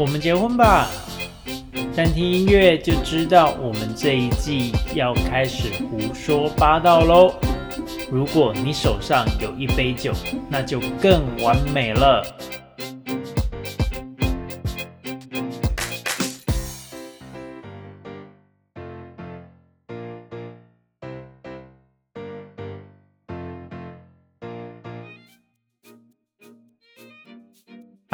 [0.00, 0.88] 我们结婚吧！
[1.94, 7.34] 但听音乐就知道我们这一季要开始胡说八道喽。
[8.10, 10.10] 如果你手上有一杯酒，
[10.48, 12.24] 那就更完美了。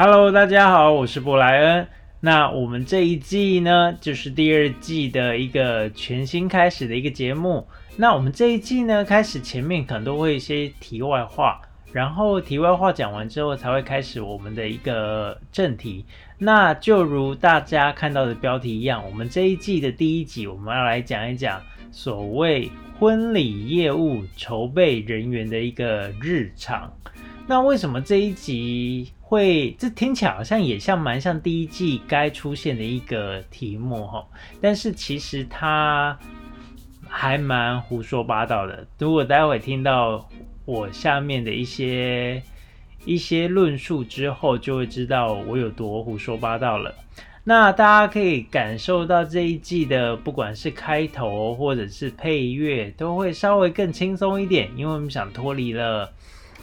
[0.09, 1.85] Hello，大家好，我是布莱恩。
[2.21, 7.67] 那我们这一季呢，就是第二季的一个全新开始的一个节目。
[7.97, 11.59] 那我们这一季呢，开始前面可能都会一些题外话，
[11.91, 16.05] 然后题外话讲完之后，才会开始我们的一个正题。
[16.37, 26.89] 那就如大家看到的标题一样，我们这一季的第一集，我们要来讲一讲所谓婚礼业务筹备人员的一个日常。
[27.45, 29.11] 那为什么这一集？
[29.29, 34.25] 会，这听起来好像也像蛮像第一季该出现的一个题目哈，
[34.61, 36.17] 但是其实它
[37.05, 38.87] 还蛮胡说八道的。
[38.97, 40.29] 如果待会听到
[40.63, 42.41] 我下面的一些
[43.03, 46.95] 一些论述之后，就会知道我有多胡说八道了。
[47.43, 56.13] 那大家可以感受到这一季的不管是开头或者是配乐，都会稍微更轻松一点，因为我们想脱离了。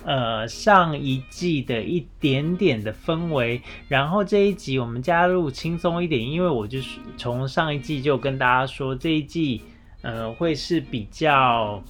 [0.04, 9.62] 呃，上一季的一点点的氛围，然后这一集我们加入轻松一点，因为我就是从上一季就跟大家说，这一季
[10.02, 11.82] 呃会是比较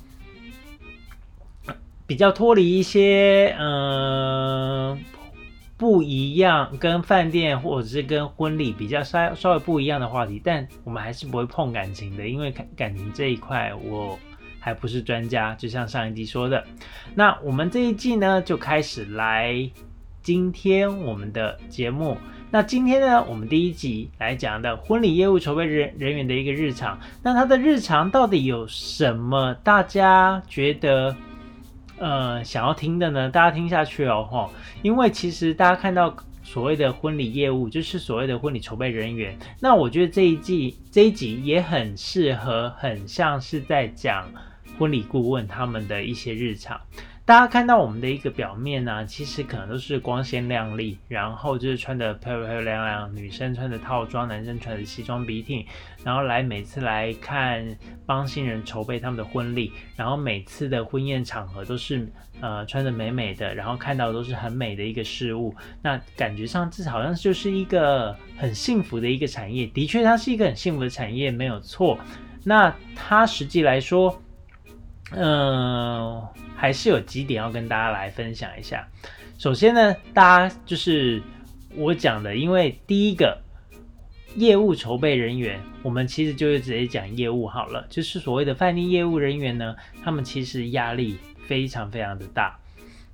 [2.07, 4.97] 比较脱离一些呃
[5.77, 14.17] 不一样，跟饭店或者是跟婚礼比较稍稍微不一样的话题，但我们还是不会碰感情的，因为感感情这一块我。
[14.65, 16.65] 还不是专家，就像上一季说的，
[17.15, 19.71] 那我们这一季呢就开始来
[20.23, 22.17] 今天我们的节目。
[22.51, 26.99] 那今天呢，我们第一集来讲的婚礼业务筹备人人员的一个日常。
[27.23, 29.53] 那他的日常到底有什么？
[29.63, 31.15] 大家觉得
[31.99, 33.29] 呃想要听的呢？
[33.29, 34.51] 大家听下去哦，哈，
[34.81, 39.37] 因为其实大家看到所谓的婚礼业务，就是所谓的婚礼筹备人员。
[39.61, 44.27] 那我觉得这一季这一集也很适合，很像是在讲。
[44.79, 46.81] 婚礼顾问他们的一些日常，
[47.25, 55.65] 大家看到我们的一个表面呢，其实可能都是光鲜亮丽，然后就是穿的漂漂亮亮，女生穿的套装，男生穿的西装笔挺，
[56.05, 57.65] 然后来每次来看
[58.05, 62.07] 帮新人筹备他们的婚礼，然后每次的婚宴场合都是
[62.41, 71.99] 呃穿的美美的，然后看到都是很美的一个事物，那感觉上这好像就是一个很幸福的一个产业，的确它是一个很幸福的产业，没有错。
[72.43, 74.21] 那它实际来说。
[75.17, 76.27] 嗯，
[76.57, 78.87] 还是有几点要跟大家来分享一下。
[79.39, 81.23] 首先呢，大家就是
[81.75, 83.41] 我讲的，因为第一个
[84.37, 87.87] 业务筹备人员，我们其实就是直接讲业务好了。
[87.89, 92.59] 就是所谓的饭店业务人员呢，他们其实压力非常非常的大。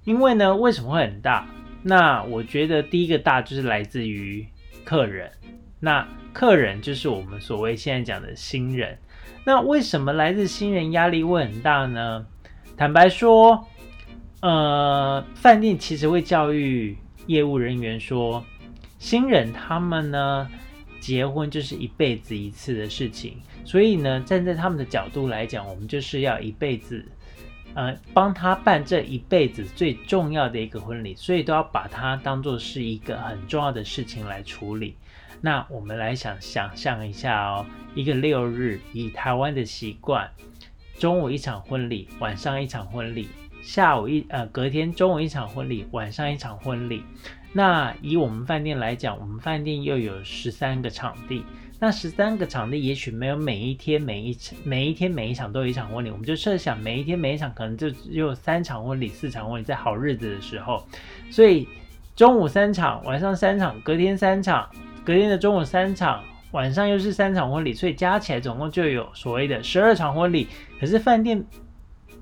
[0.05, 1.47] 因为呢，为什么会很大？
[1.83, 4.47] 那我觉得第一个大就是来自于
[4.85, 5.31] 客人。
[5.79, 8.99] 那客人就是我们所谓现在讲的新人。
[9.45, 12.27] 那为什么来自新人压力会很大呢？
[12.77, 13.67] 坦白说，
[14.41, 16.97] 呃，饭店其实会教育
[17.27, 18.45] 业务人员说，
[18.99, 20.49] 新人他们呢，
[21.01, 27.05] 结婚就是一辈子一次的事情，所以呢，站在他们的角度来讲，我们就是要一辈子，
[27.75, 34.97] 呃，帮他办这一辈子最重要的一个婚礼，所以都要把它当做是一个很重要的事情来处理。
[35.43, 40.31] 那我们来想想象一下哦，一个六日，以台湾的习惯，
[40.99, 43.29] 中午一场婚礼，晚上一场婚礼，
[43.63, 47.03] 下午一呃隔天中午一场婚礼，晚上一场婚礼。
[47.53, 51.43] 那以我们饭店来讲，我们饭店又有十三个场地，
[51.79, 60.85] 那十三个场地也许没有每一天每一场每一天每一场都有一场婚礼，我们就设想每一天每一场可能就只有三场婚礼、四场婚礼，在好日子的时候，
[61.31, 61.67] 所以
[62.15, 64.69] 中午三场，晚上三场，隔天三场。
[65.05, 70.47] 隔天的中午三场，晚上又是三场婚礼，所以加起来总共就有所谓的十二场婚礼。
[70.79, 71.45] 可是饭店，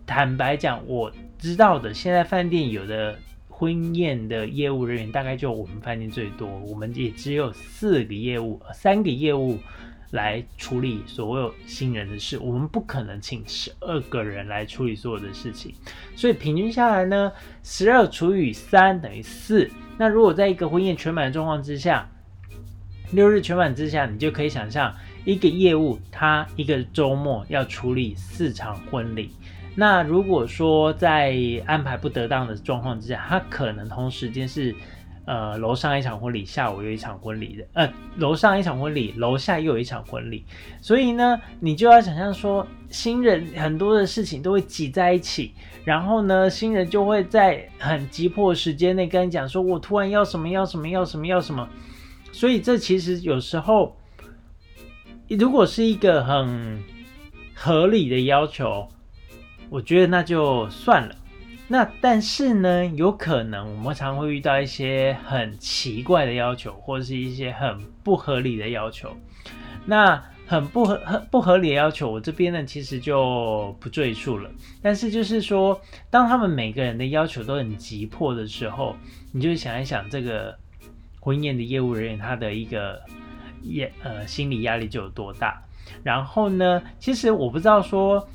[0.07, 9.59] 坦白讲，我知道的，现在饭店有的婚宴的业务人员大概就我们饭店最多，我们也只有四个业务，三个业务
[10.13, 15.75] 来处理所有新人的事，我们不可能请十二个人来处理所有的事情，
[16.15, 17.33] 所以平均下来呢，
[17.65, 19.69] 十二除以三等于四。
[19.99, 22.09] 那如果在一个婚宴全满的状况之下，
[23.11, 24.95] 六日全满之下，你就可以想象
[25.25, 29.31] 一个业务，他一个周末要处理四场婚礼。
[29.75, 34.75] 那如果说在安排不得当的状况之下，他可能同时间是
[35.25, 40.43] 呃，楼上一场婚礼，下午又一场婚礼的，呃，楼上一场婚礼，楼下又有一场婚礼，
[40.81, 45.53] 所以呢，你就要想象说，新人很多的事情都会挤在一起，
[45.85, 51.69] 然后呢，新人就会在很急迫时间内跟你讲说，我突然要什么要什么要什么要什么，
[52.33, 53.97] 所以这其实有时候，
[55.29, 56.83] 如果是一个很
[57.55, 58.89] 合理的要求，
[59.69, 61.15] 我觉得那就算了。
[61.71, 69.15] 那但是呢，有可能我们常会遇到一些很奇怪的要求，或者是一些很不合理的要求。
[69.85, 74.51] 那很不合、很不合理的要求，我这边呢其实就不赘述了。
[74.81, 75.79] 但是就是说，
[76.09, 78.97] 当他们每个人的要求都很急迫的时候，
[79.31, 80.57] 你就想一想，这个
[81.29, 82.99] 婚宴的业务人员他的一个
[83.63, 85.63] 业呃心理压力就有多大。
[86.03, 88.27] 然后呢，其实我不知道说，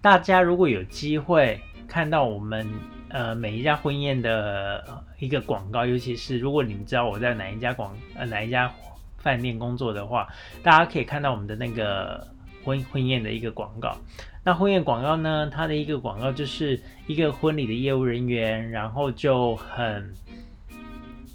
[0.00, 1.60] 大家如果有机会。
[1.86, 2.66] 看到我们
[3.08, 4.82] 呃每一家婚宴的
[5.20, 8.72] 一个广告，尤其是如果你们知道我在哪一家广呃哪一家
[9.18, 10.26] 饭店工作的话，
[10.60, 12.26] 大家可以看到我们的那个
[12.64, 13.96] 婚婚宴的一个广告。
[14.42, 20.12] 那婚宴广告呢，它的一个广告就是一个婚礼的业务人员，然后就很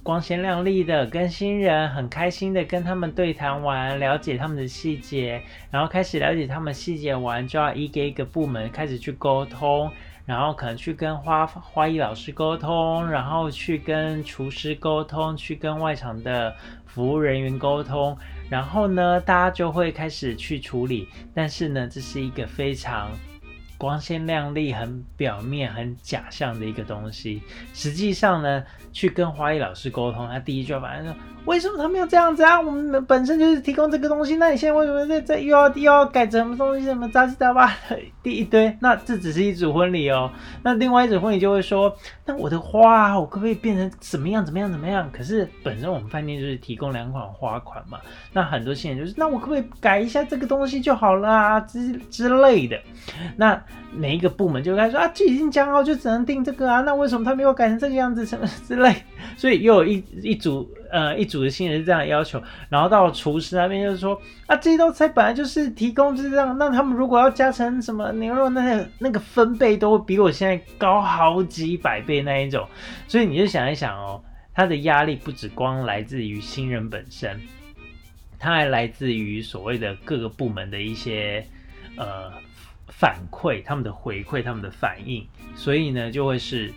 [0.04, 9.92] 光鲜亮丽的跟新人很开心的跟他们对谈完，了解他们的细节，然后开始了解他们细节完，就要一个一个部门开始去沟通。
[10.26, 16.56] 然后可能去跟花花艺老师沟通，然后去跟厨师沟通，去跟外场的
[16.86, 18.16] 服务人员沟通，
[18.48, 21.08] 然后呢，大家就会开始去处理。
[21.34, 23.10] 但是呢，这是一个非常
[23.76, 27.42] 光鲜亮丽、很表面、很假象的一个东西。
[27.74, 31.22] 实际上呢，去跟花艺老师沟通，他第一句话反正说。
[31.46, 32.60] 为什么他们要这样子啊？
[32.60, 36.86] 我们本身就是提供这个东西，那你现在为什么在在又要又要改成什么东西？
[36.86, 38.76] 什么杂七杂八的第一堆？
[38.80, 40.30] 那这只是一组婚礼哦。
[40.64, 41.96] 那另外一组婚礼就会说，
[42.26, 44.46] 那我的花，我可不可以变成怎么样？
[44.46, 44.72] 怎么样？
[44.72, 45.10] 怎么样？
[45.12, 47.98] 可是本身我们饭店就是提供两款花款嘛。
[48.32, 51.60] 那很多新人就是，那我可不可以改一下这个东西就好了啊？
[51.62, 52.80] 之之类的。
[53.38, 53.60] 那
[53.92, 56.82] 每一个部门就开始说啊，就已经讲好，就只能定这个啊。
[56.82, 58.26] 那为什么他没有改成这个样子？
[58.26, 58.94] 什么之类？
[59.38, 60.70] 所以又有一一组。
[60.92, 72.68] 呃，一组的新人是这样要求，然后到厨师那边就是说，啊，这一道菜本来就是提供就是这样，那他们如果要加成什么牛肉，那那个分贝都会比我现在高好几百倍那一种，
[73.08, 74.20] 所以你就想一想哦，
[74.52, 77.40] 他的压力不止光来自于新人本身，
[78.40, 81.46] 他还来自于所谓的各个部门的一些
[81.98, 82.32] 呃
[82.88, 85.24] 反馈，他们的回馈，他们的反应，
[85.54, 86.74] 所以呢，就会是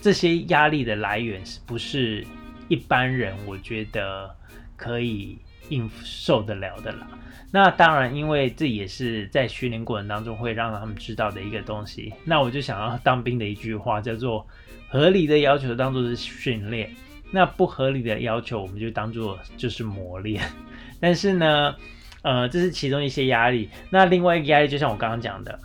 [0.00, 2.26] 这些压力的来源是不是？
[2.68, 4.32] 一般人我觉得
[4.76, 5.36] 可以
[5.70, 7.08] 应受得了的啦。
[7.50, 12.14] 那当然，因为这也是在训练过程当中会让他们知道的一个东西。
[12.24, 14.46] 那我就想要当兵的一句话叫做：
[14.88, 16.88] 合理的要求当做是训练，
[17.32, 20.40] 那不合理的要求我们就当做就是磨练。
[21.00, 21.74] 但是呢，
[22.22, 23.68] 呃，这是其中一些压力。
[23.90, 25.58] 那另外一个压力，就像我刚刚讲的。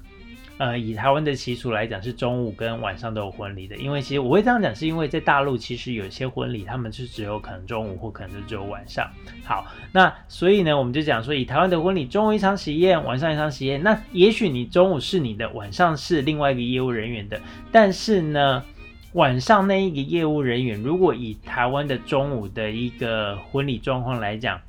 [0.57, 3.75] 呃，以台湾的习俗来讲，是中午跟晚上都有婚礼的。
[3.75, 9.05] 因为其实我会这样讲，是因为在大陆其实有些婚礼，他们是只有可能中午或可能是只有晚上。
[9.43, 13.83] 好，那所以呢，我们就讲说，以台湾的婚礼，中午一场喜宴，晚上一场喜宴。
[13.83, 17.37] 那也许你中午是你的，晚上是另外一个业务人员的。
[17.69, 18.63] 但是呢，
[19.11, 24.61] 晚上那一个业务人员，如果以台湾的中午的一个婚礼状况来讲，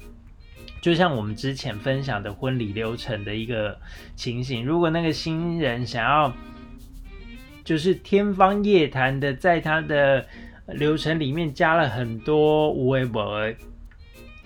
[0.86, 3.76] 就像我们之前分享的婚礼流程的一个
[4.14, 6.32] 情形，如果那个新人想要
[7.64, 10.24] 就是天方夜谭的，在他的
[10.68, 13.52] 流程里面加了很多无为博，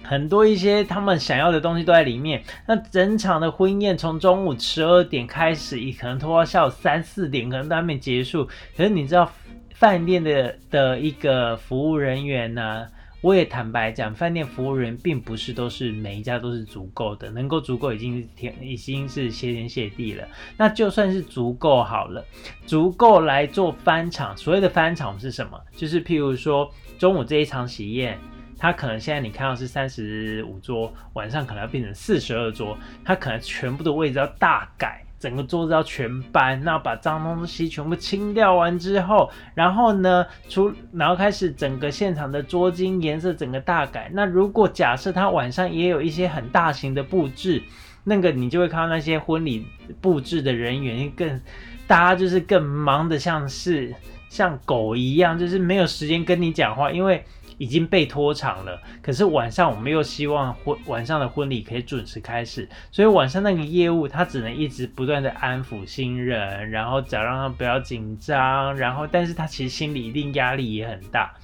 [0.03, 8.49] 很多一些他们想要的东西都在里面，那整场的婚宴从中午十二点开始，也可能拖到下午三四点，可能都还没结束。
[8.75, 9.31] 可是你知道
[9.75, 12.87] 饭店的的一个服务人员呢？
[13.23, 20.27] 我也坦白讲，饭店服务员并不是都是每一家都是足够的，能够足够已经天已经是谢天谢地了。
[20.57, 22.25] 那就算是足够好了，
[22.67, 24.35] 足够来做翻场。
[24.35, 25.61] 所谓的翻场是什么？
[25.77, 28.19] 就是譬如说中午这一场喜宴，
[28.57, 35.05] 它可能现在你看到是三十五桌，晚上可能要变成四十二桌，它可能全部的位置要大改。
[35.21, 44.11] 整个桌子要全搬，那把脏东西全部清掉完之后，然后呢，出然后开始整个现场的桌巾颜色整个大改。
[44.15, 47.63] 那如果假设他晚上也有一些很大型的布置，
[48.03, 49.67] 那个你就会看到那些婚礼
[50.01, 51.41] 布置的人员更，
[51.87, 53.95] 大家就是更忙的像是
[54.31, 57.23] 像狗一样，就是没有时间跟你讲话，因为。
[57.61, 71.35] 已经被拖长了，可是晚上我们又希望婚晚上的婚礼可以准时开始，所以晚上那个业务他只能一直不断的安抚新人，然后只要让他不要紧张，然后但是他其实心里一定压力也很大。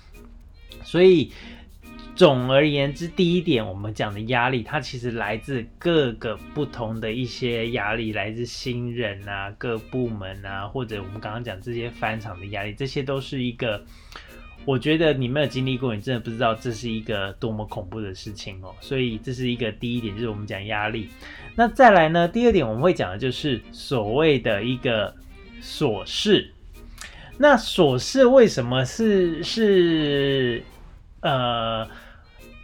[0.83, 1.31] 所以
[2.15, 13.85] 总而言之，第一点我们讲的压力，它其实来自各个不同的一些压力，来自新人啊、各部门啊，或者我们刚刚讲这些翻场的压力，这些都是一个。
[14.65, 18.75] 我觉得你没有经历过，你真的不知道这是一个多么恐怖的事情哦。
[18.81, 21.09] 所以这是一个第一点，就是我们讲压力。
[21.55, 25.15] 那再来呢，第二点我们会讲的就是所谓的一个
[25.63, 26.53] 琐事。
[27.39, 30.65] 那琐事为什么是是
[31.21, 31.87] 呃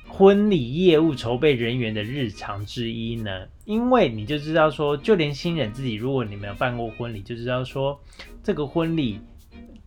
[0.09, 3.47] 婚礼业务筹备人员的日常之一呢？
[3.65, 8.01] 因为你就知道说，就连新人自己，如果你没有办过婚礼，就知道说
[8.43, 9.21] 这个婚礼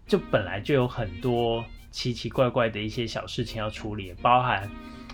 [0.07, 1.61] 就本来就有很多。
[1.95, 4.69] 奇奇怪怪的一些小事情要处理，包含，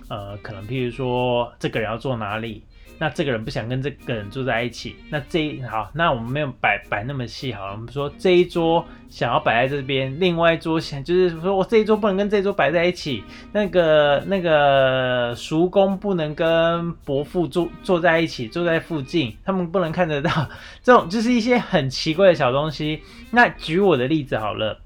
[0.10, 2.64] 呃，可能譬如说这个人要坐哪里，
[2.98, 20.32] 那这个人不想跟这个人坐在一起，那这一好，那我们没有摆摆那么细，好了，我们说这一桌想要摆在这边，另外一桌想就是说我这一桌不能跟这一桌摆在一起，那个那个叔公不能跟伯父坐坐在一起，坐在附近，他们不能看得到，
[20.82, 23.02] 这种就是一些很奇怪的小东西。
[23.30, 24.80] 那举我的例子好了，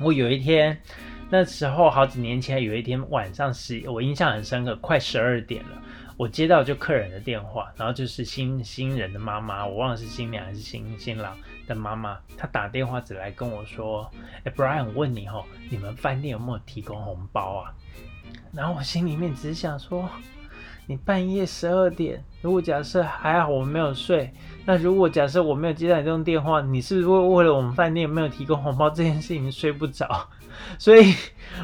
[0.00, 0.76] 我有一天。
[1.30, 5.82] 那时候好几年前，有一天晚上十，我印象很深刻，快十二点了，
[6.16, 11.36] 我接到就客人的电话，然后就是新新人的妈妈，我忘了是新娘还是新新郎
[11.66, 14.08] 的妈妈，她打电话只来跟我说，
[14.44, 17.74] 哎，Brian，我问你哦，你们饭店有没有提供红包啊？
[18.52, 20.08] 然后我心里面只想说，
[20.86, 24.30] 你半夜十二点，如果假设还好我没有睡，
[24.66, 30.06] 那如果假设我没有接到你这种电话，你是不是会为了我们饭店没有提供红包这件事情睡不着？
[30.78, 31.14] 所以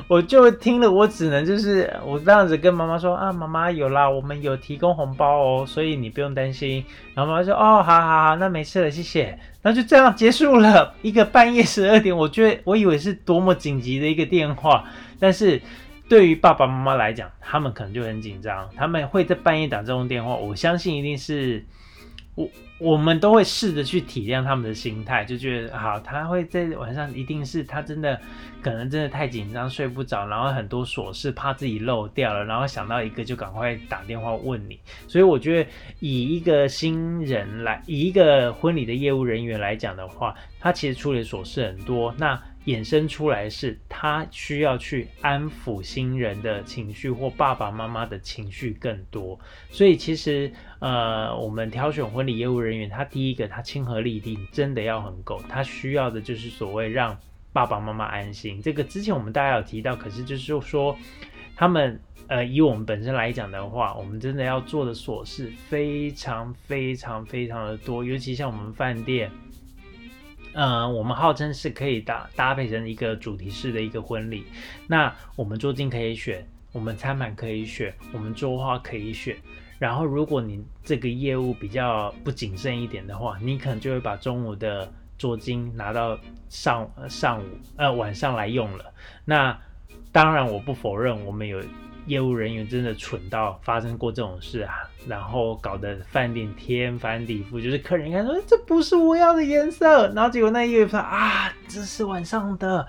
[0.08, 6.84] 我就听了，我只能就是我这样子跟妈妈说啊，妈妈有啦，我们有提供红包哦，所以你不用担心。
[7.14, 9.38] 然后妈妈说哦，好好好，那没事了，谢谢。
[9.62, 14.84] 那就这样结束了一个半夜十二点，我觉得我以为是多么紧急的一个电话，
[15.20, 15.60] 但是
[16.10, 21.64] 对于爸爸妈妈来讲，他们可能就很紧张，他们会在半夜打这种电话，我相信一定是。
[22.36, 22.48] 我
[22.78, 28.18] 我们都会试着去体谅他们的心态，就觉得好，他会在晚上一定是他真的
[28.62, 34.78] 可能真的太紧张睡不着，然后很多琐事怕自己漏掉了，然后想到一个就赶快打电话问你。
[35.06, 42.14] 所以我觉得以一个新人来，以一个婚礼的业务人员来讲的话，他其实处理琐事很多。
[42.16, 49.38] 那衍生出来是，他需要去安抚新人的情绪或爸爸妈妈的情绪更多，
[49.70, 57.18] 所以其实呃，我们挑选婚礼业务人员，他第一个他亲和力一定真的要很够，他需要的就是所谓让
[57.52, 58.60] 爸爸妈妈安心。
[58.60, 60.94] 这个之前我们大家有提到，可是就是说
[61.56, 61.98] 他们
[62.28, 69.30] 呃，以我们本身来讲的话，我们真的要做的琐事非常非常非常的多，尤其像我们饭店。
[70.52, 74.44] 嗯，我们号称是可以搭搭配成一个主题式的一个婚礼。
[74.86, 79.36] 那我们桌巾可以选，我们餐盘可以选，我们桌花可以选。
[79.78, 88.92] 然后，如果你这个业务比较不谨慎一点的话，你可能就会把中午的桌巾拿到上上午呃晚上来用了。
[89.24, 89.58] 那
[90.12, 91.62] 当然，我不否认我们有。
[92.06, 94.74] 业务人员真的蠢到发生过这种事啊，
[95.06, 102.86] 然后搞得饭店天翻地覆，就是客人一看说这不是我要的颜色，然后结果那业务说啊这是晚上的，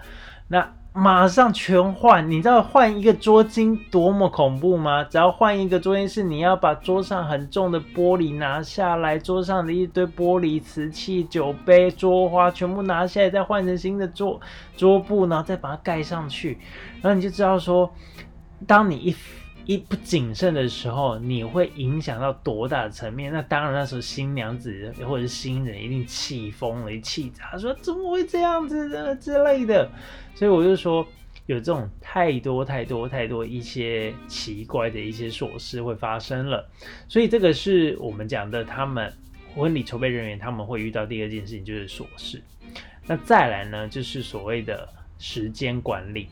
[0.48, 2.30] 那马上全换。
[2.30, 5.03] 你知道换一个桌巾多么恐怖吗？
[5.03, 14.41] 只要换一个桌巾是你要把桌上很重的玻璃拿下来，桌上的一堆玻璃瓷器、酒杯、桌花全部拿下来，再换成新的桌
[14.75, 16.58] 桌布，然后再把它盖上去，
[17.01, 17.94] 然后你就知道说。
[18.68, 19.15] 当你一
[19.65, 23.32] 一不谨慎的时候，你会影响到多大的层面？
[23.32, 29.89] 那当然，那时候新娘子或者新人一定气疯了，气炸，说怎么会这样子的之类的。
[30.34, 31.06] 所以我就说，
[31.46, 36.68] 有这种太多太多太多一些奇怪的一些琐事会发生了。
[37.08, 39.13] 所以这个是我们讲的，他们
[39.53, 42.41] 婚礼筹备人员他们会遇到第二件事情就是琐事。
[43.06, 44.89] 那再来呢，就是所谓的
[45.20, 46.27] 时间管理。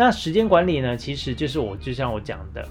[0.00, 0.96] 那时间管理呢？
[0.96, 2.66] 其实就是我就像我讲的，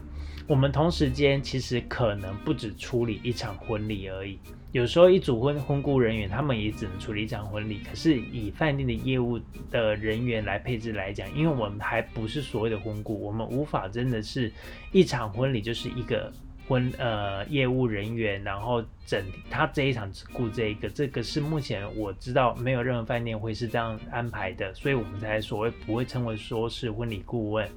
[0.47, 4.39] 我们同时间其实可能不止处理一场婚礼而已。
[4.71, 7.81] 有时候一组婚婚顾人员，他们也只能处理一场婚礼。
[7.87, 14.51] 可是以饭店的业务的人员来配置来讲，因为我们还不是所谓的婚顾，我们无法真的是
[14.91, 16.33] 一场婚礼就是一个。
[16.69, 27.67] 婚呃业务人员，然后整他这一场只顾这一个，这个是目前我知道没有任何饭店会是这样安排的，所以我们才所谓不会称为说是婚礼顾问。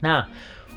[0.00, 0.28] 那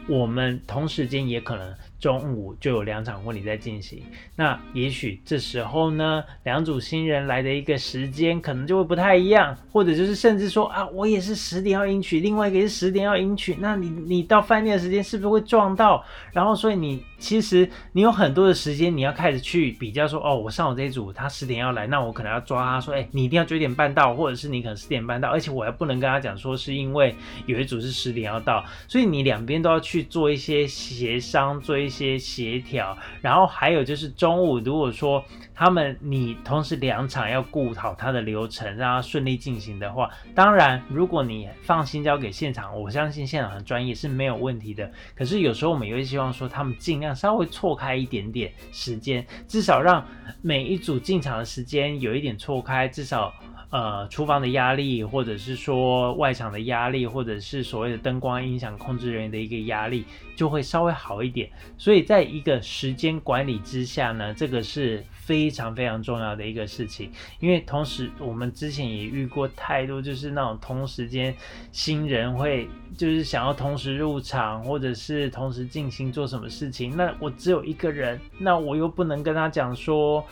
[0.08, 4.04] 我们同时间也可能中午就有两场婚礼在进行。
[4.36, 16.04] 那也许这时候呢，两组新人来的一个时间可能就会不太一样，或者就是甚至说啊，我也是十点要迎娶，另外一个是十点要迎娶，那你你到饭店的时间是不是会撞到？
[16.32, 27.16] 然后所以你其实你有很多的时间，你要开始去比较说，哦，我上午这一组他十点要来，那我可能要抓他说，哎，你一定要九点半到，或者是你可能十点半到，而且我还不能跟他讲说是因为
[27.48, 35.24] 有一组是十点要到，所以你两边都要去做一些协商，做一些协调，然后还有就是中午如果说
[35.54, 44.92] 他们你同时两场要顾好他的流程，让他顺利进行的话，当然如果你放心交给现场，我相信现场很专业是没有问题的。
[45.16, 50.04] 可是有时候我们也会希望说他们尽量稍微错开一点点时间，至少让
[50.42, 53.32] 每一组进场的时间有一点错开，至少。
[53.76, 61.50] 呃，厨房的压力，或者是说外场的压力，或者是所谓的灯光音响控制人员的一个压力，就会稍微好一点。
[61.78, 67.12] 所以，在一个时间管理之下呢，这个是非常非常重要的一个事情。
[67.42, 71.36] 因为同时，我们之前也遇过太多，就是那种同时间
[71.74, 76.96] 新人会就是想要同时入场，或者是同时进行做什么事情。
[76.96, 80.26] 那我只有一个人，那我又不能跟他讲说。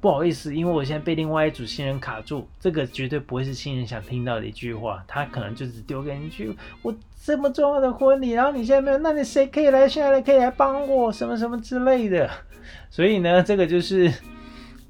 [0.00, 9.88] 不好意思，因为我现在被另外一组新人卡住，这个绝对不会是新人想听到的一句话，他可能就只丢给你一句：“我这么重要的婚礼，然后你现在没有，那你谁可以来？
[9.88, 12.30] 现在来可以来帮我什么什么之类的。
[12.90, 14.12] ”所以呢，这个就是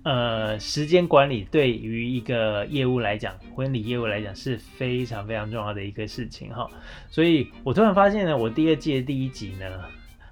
[0.03, 6.69] 呃时间管理对于一个业务来讲，婚礼业务来讲是非常非常重要的一个事情哈。
[7.11, 9.67] 所以我突然发现呢，我第二季的第一集呢。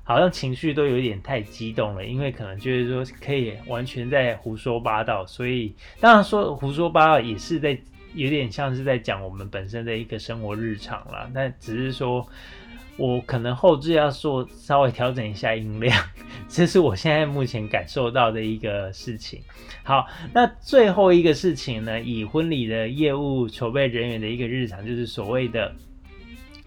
[0.07, 7.77] 好像情绪都有点太激动了，因为可能就是说可以完全在胡说八道，所以当然说胡说八道也是在
[8.15, 11.29] 有点像是在讲我们本身的一个生活日常啦。
[11.35, 12.29] 但只是说
[12.99, 15.99] 我可能后置要做稍微调整一下音量，
[16.49, 19.41] 这是我现在目前感受到的一个事情。
[19.83, 25.75] 好，那最后一个事情呢，以婚礼的业务筹备人员的一个日常，就是所谓的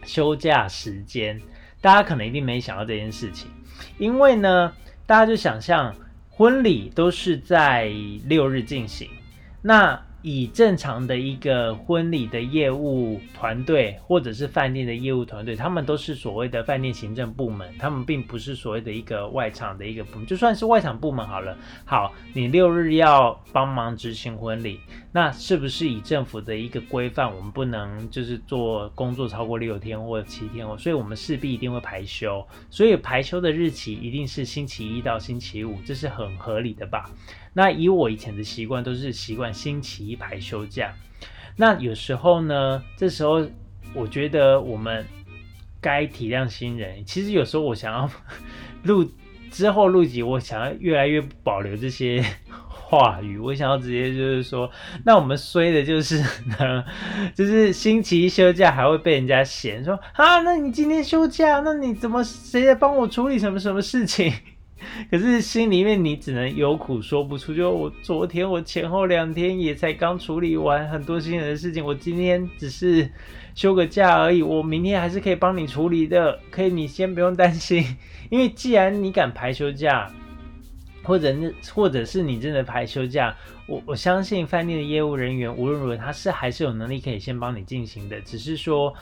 [0.03, 1.39] 休假时间。
[1.81, 3.49] 大家可能一定没想到这件事情，
[3.97, 4.73] 因为呢，
[5.05, 5.95] 大家就想象
[6.29, 7.91] 婚礼都是在
[8.25, 9.09] 六日进行，
[9.61, 10.06] 那。
[10.29, 20.27] 以正常的一个婚礼的业务团队，或者是饭店的业务团队，他们都是所谓的饭店行政部门，他们并不是所谓的一个外场的一个部门。
[20.27, 24.81] 就算是外场部门好了，好，你六日要帮忙执行婚礼，
[25.13, 37.09] 那是不是以政府的一个规范，我们不能就是做工作超过六天或七天哦，所以我们势必一定会排休，所以排休的日期一定是星期一到星期五，这是很合理的吧？
[37.57, 40.93] 那以我以前的习惯，都是习惯星期一排休假。
[41.55, 43.43] 那有时候呢，这时候
[43.95, 45.03] 我觉得我们
[45.81, 47.03] 该体谅新人。
[47.03, 48.07] 其实有时候我想要
[48.83, 49.11] 录
[49.49, 52.23] 之后录集，我想要越来越保留这些
[52.69, 53.39] 话语。
[53.39, 54.69] 我想要直接就是说，
[55.03, 56.23] 那我们衰的就是，
[57.33, 64.31] 就是星期一休假还会被人家嫌说啊，那你今天休假，那你怎么谁在帮我处理什么什么事情？
[65.09, 73.09] 可是心里面你只能有苦说不出，就我昨天我前后两天也才刚处理完很多新人的事情，我今天只是
[73.55, 77.83] 休个假而已，我明天还是可以帮你处理的，可以你先不用担心，
[78.29, 80.11] 因为既然你敢排休假，
[81.03, 83.35] 或者是或者是你真的排休假，
[83.65, 88.93] 我我相信饭店的业务人员无论如何他是还是有能力可以先帮你进行的，只是说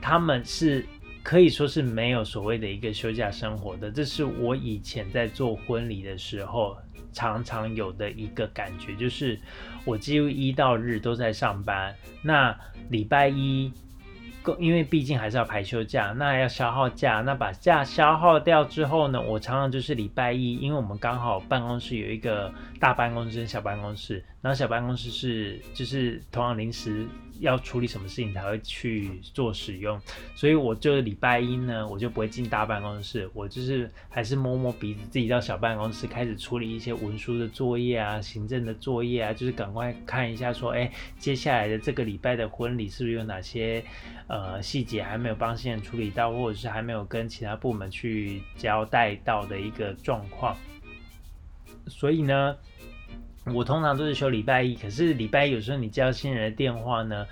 [0.00, 0.84] 他们是。
[1.24, 6.76] 可以说是没有所谓的一个休假生活的，这是我以前在做婚礼的时候
[7.12, 9.36] 常常有的一个感觉，就是
[9.84, 12.56] 我几乎一到日都在上班，那
[12.90, 13.72] 礼拜一。
[14.58, 27.06] 因为毕竟还是要排休假，那要消耗假，那把假消耗掉之后呢，我常常就是礼拜一，因为我们刚好办公室有一个大办公室跟小办公室，然后小办公室是就是同样临时
[27.40, 29.98] 要处理什么事情才会去做使用，
[30.34, 43.82] 所以我就礼拜一呢，我就不会进大办公室，我就是还是摸摸鼻子自己到小办公室开始处理一些文书的作业啊、行政的作业啊，就是赶快看一下说，哎，接下来的这个礼拜的婚礼是不是有哪些。
[44.26, 50.56] 呃，细节还没有帮新人处理到，或者是还没有跟其他部门去交代到的一个状况，
[51.88, 52.56] 所以呢，
[53.52, 54.74] 我通常都是休礼拜一。
[54.74, 57.26] 可是礼拜一有时候你接到新人的电话呢，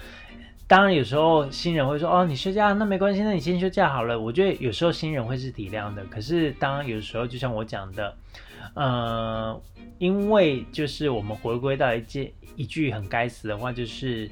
[0.67, 6.05] 当然有时候新人会说：“哦，你休假，那没关系，那你先休假好了。”我觉得有时候新人会是体谅的。
[6.07, 8.17] 可是当有时候就像我讲的，
[8.75, 9.61] 呃，
[9.99, 14.31] 因为就是我们回归到一件一句很该死的话，就是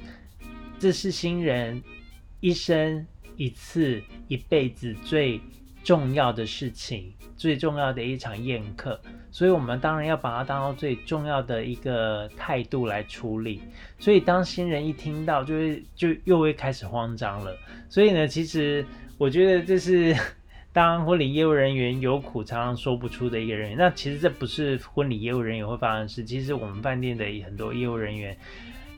[0.79, 1.81] 这是新人。
[2.43, 3.05] 一生
[3.37, 5.39] 一次，一辈子最
[5.83, 8.99] 重要的事情，最重要的一场宴客，
[9.31, 13.61] 所以我们当然要把它当做最重要的一个态度来处理。
[13.99, 17.55] 所以当新人一听到，就会就又会开始慌张了。
[17.89, 18.85] 所以呢，其实
[19.17, 20.15] 我觉得这是
[20.73, 23.77] 当婚礼业务人员有苦常常说不出的一个人员。
[23.77, 28.37] 那其实这不是婚礼业务人员会发生的事，其实我们饭店的很多业务人员。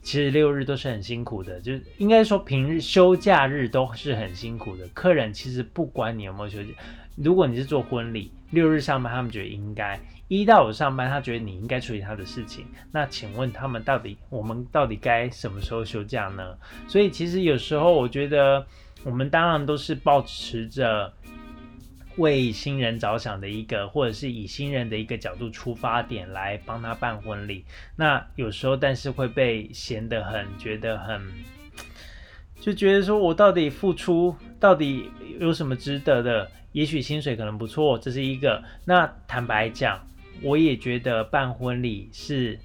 [0.03, 4.85] 其实六日都是很辛苦的，就应该说平日休假日都是很辛苦的。
[4.89, 6.69] 客人其实不管你有没有休假，
[7.15, 12.65] 如果你是做婚礼，六日上班，他们觉得应该；一到五上班，他觉得你应该处理他的事情。
[12.91, 16.55] 那请问他们到底，我们到底该什么时候休假呢？
[16.87, 18.65] 所以其实有时候我觉得，
[19.03, 21.11] 我们当然都是保持着。
[22.17, 31.21] 为新人着想的一个，或者是以新人的一个角度出发点来帮他办婚礼，那有时候但是会被嫌得很，觉得很，
[32.59, 36.49] 就觉得说我到底付出到底有什么值得的？
[36.71, 38.63] 也许薪水可能不错，这是一个。
[38.83, 40.07] 那坦白讲，
[40.41, 42.57] 我也觉得办婚礼是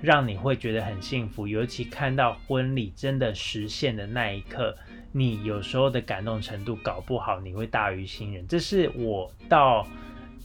[0.00, 4.76] 让你会觉得很幸福，尤其看到婚礼真的实现的那一刻。
[5.14, 9.86] 你有时候的感动程度搞不好你会大于新人，这是我到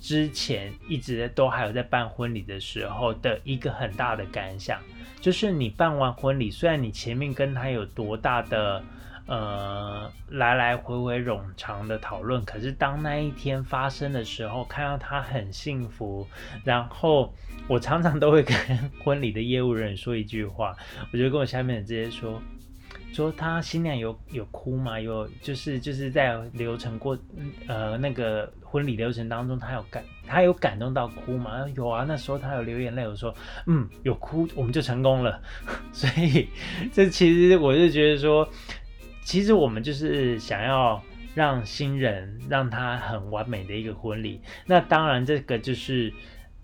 [0.01, 4.82] 之前一直都还有在办婚礼的时候的一个很大的感想，
[5.21, 8.84] 就是你办完婚礼，虽然你前面跟他有多大的
[9.25, 16.27] 呃来来回回冗长的讨论，可是当那一天发生的时候，看到他很幸福，
[16.65, 17.34] 然后
[17.69, 18.56] 我常常都会跟
[19.01, 20.75] 婚礼的业务人员说一句话，
[21.13, 22.41] 我就跟我下面直接说。
[23.13, 25.00] 说他新娘有有哭吗？
[25.00, 27.17] 有就是就是在流程过
[27.67, 31.65] 呃那个婚礼流程当中，他有感他有感动到哭吗？
[31.76, 33.08] 有啊，那时候他有流眼泪。
[33.08, 33.34] 我说
[33.65, 35.41] 嗯，有哭，我们就成功了。
[35.91, 36.48] 所以
[36.91, 38.48] 这其实我就觉得说，
[39.22, 41.02] 其实我们就是想要
[41.34, 44.41] 让新人让他很完美的一个婚礼。
[44.65, 46.13] 那当然这个就是。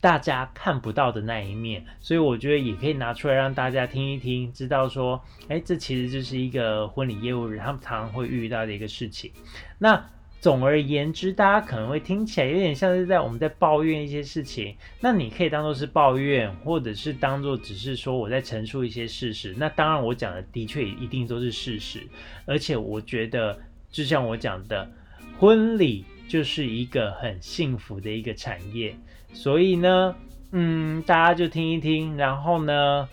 [0.04, 9.32] 大家看不到的那一面，所以我觉得也可以拿出来让大家听一听，知道说，哎，这其实就是一个婚礼业务人他们常常会遇到的一个事情。
[9.80, 10.10] 那
[10.42, 19.56] 总而言之，大家可能会听起来有点像是在我们在抱怨一些事情，那你可以当做是抱怨，或者是当做只是说我在陈述一些事实。
[19.58, 22.06] 那当然，我讲的的确一定都是事实，
[22.46, 23.58] 而且我觉得，
[23.90, 24.92] 就像我讲的，
[25.40, 28.94] 婚礼就是一个很幸福的一个产业。
[29.34, 30.16] 所以呢，
[30.52, 33.10] 嗯，大家就听一听，然后呢，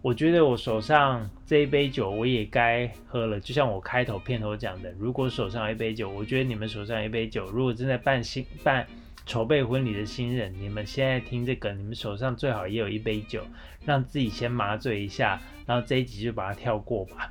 [0.00, 3.38] 我觉得我手上这一杯酒我也该喝了。
[3.40, 8.86] 就像我开头片头讲的，如果手上一杯酒，我觉得你们手上一杯酒，如果正在办新办
[9.26, 13.42] 筹备婚礼的新人，你们现在听这个，你们手上最好也有一杯酒，
[13.84, 17.30] 让自己先麻醉一下，然后这一集就把它跳过吧。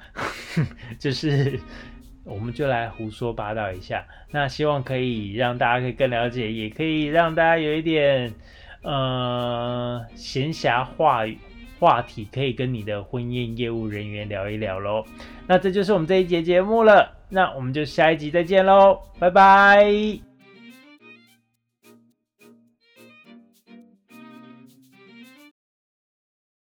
[0.99, 1.59] 就是，
[2.23, 4.05] 我们就来胡说八道一下。
[4.31, 8.33] 那希望可以让大家可以更了解，也可以让大家有一点
[8.81, 11.37] 呃闲暇话语
[11.79, 15.03] 话题，可以跟你的婚宴业务人员聊一聊喽。
[15.47, 20.32] 那这就是我们这一节节目了，那我们就下一集再见喽，拜拜。